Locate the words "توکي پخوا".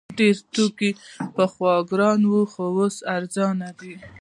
0.53-1.75